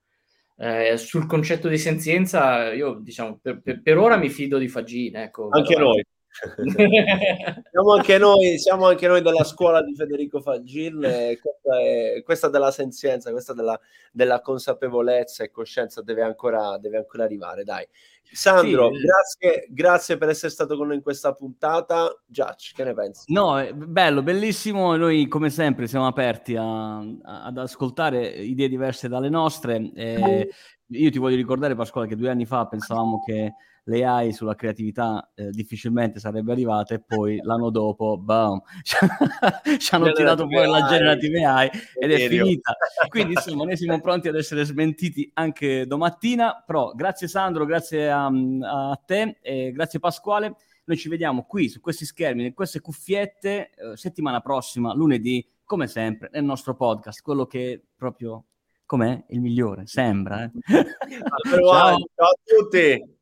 sul 0.96 1.25
concetto 1.28 1.68
di 1.68 1.78
senzienza, 1.78 2.74
io 2.74 2.96
diciamo 2.96 3.40
per, 3.42 3.62
per, 3.62 3.82
per 3.82 3.98
ora 3.98 4.18
mi 4.18 4.30
fido 4.30 4.58
di 4.58 4.68
Fagin. 4.68 5.16
Ecco, 5.16 5.50
Anche 5.52 5.78
noi 5.78 6.04
siamo, 7.72 7.94
anche 7.94 8.18
noi, 8.18 8.58
siamo 8.60 8.88
anche 8.88 9.08
noi 9.08 9.22
della 9.22 9.46
scuola 9.46 9.82
di 9.82 9.96
Federico 9.96 10.42
Fagil, 10.42 11.00
questa, 11.42 11.80
è, 11.80 12.22
questa 12.24 12.50
della 12.50 12.72
senzienza, 12.72 13.32
questa 13.32 13.54
della, 13.54 13.80
della, 14.12 14.42
consapevolezza 14.42 15.44
e 15.44 15.51
coscienza 15.51 16.01
deve 16.01 16.24
ancora, 16.24 16.77
deve 16.77 16.98
ancora 16.98 17.24
arrivare, 17.24 17.63
dai. 17.63 17.88
Sandro, 18.32 18.92
sì. 18.92 19.01
grazie, 19.01 19.68
grazie, 19.70 20.18
per 20.18 20.30
essere 20.30 20.51
stato 20.51 20.75
con 20.75 20.88
noi 20.88 20.98
in 20.98 21.01
questa 21.01 21.32
puntata. 21.32 22.13
Judge, 22.25 22.74
che 22.75 22.84
ne 22.84 22.94
pensi? 22.94 23.32
No, 23.32 23.65
bello, 23.74 24.24
bellissimo. 24.24 24.96
Noi, 24.98 25.27
come 25.27 25.50
sempre, 25.50 25.88
siamo 25.88 26.08
aperti 26.08 26.56
a, 26.56 26.98
a, 26.98 27.13
ad 27.22 27.58
ascoltare 27.58 28.27
idee 28.27 28.68
diverse 28.68 29.08
dalle 29.08 29.30
nostre. 29.30 29.92
Eh, 29.96 30.50
io 30.88 31.10
ti 31.12 31.18
voglio 31.18 31.36
ricordare, 31.36 31.75
Pasquale, 31.75 32.08
che 32.08 32.15
due 32.15 32.30
anni 32.30 32.46
fa 32.46 32.65
pensavamo 32.65 33.24
che 33.25 33.54
l'AI 33.86 34.34
sulla 34.34 34.56
creatività 34.56 35.32
eh, 35.36 35.50
difficilmente 35.50 36.20
sarebbe 36.20 36.51
arrivata 36.51 36.94
e 36.94 37.00
poi 37.00 37.39
l'anno 37.44 37.70
dopo, 37.70 38.18
boom, 38.18 38.62
ci 38.84 39.96
hanno 39.96 40.12
tirato 40.12 40.48
fuori 40.48 40.70
la 40.70 40.88
generative 40.88 41.44
AI 41.44 41.70
ed 42.00 42.12
è 42.12 42.27
finita. 42.27 42.75
Quindi 43.10 43.34
insomma 43.34 43.65
noi 43.65 43.77
siamo 43.77 44.00
pronti 44.01 44.27
ad 44.27 44.36
essere 44.36 44.63
smentiti 44.63 45.30
anche 45.34 45.86
domattina, 45.86 46.63
però 46.65 46.92
grazie 46.94 47.27
Sandro, 47.27 47.65
grazie 47.65 48.10
a, 48.10 48.25
a 48.25 49.01
te 49.06 49.38
e 49.42 49.72
grazie 49.72 50.00
Pasquale. 50.00 50.56
Noi 50.88 50.98
ci 50.98 51.10
vediamo 51.10 51.46
qui 51.46 51.68
su 51.68 51.80
questi 51.82 52.06
schermi, 52.06 52.46
in 52.46 52.54
queste 52.54 52.80
cuffiette, 52.80 53.72
eh, 53.72 53.98
settimana 53.98 54.39
prossima, 54.39 54.94
lunedì, 54.94 55.44
come 55.63 55.88
sempre, 55.88 56.30
nel 56.32 56.44
nostro 56.44 56.75
podcast, 56.75 57.24
quello 57.24 57.48
che 57.48 57.82
proprio 57.96 58.46
com'è 58.86 59.24
il 59.30 59.42
migliore, 59.42 59.88
sembra. 59.88 60.44
Eh? 60.44 60.51
ciao. 60.62 61.60
ciao 61.63 61.96
a 61.96 62.38
tutti. 62.44 63.13